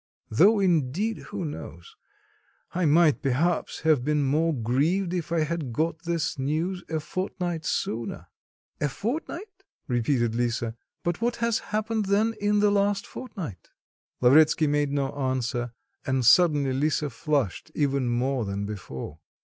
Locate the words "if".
5.13-5.31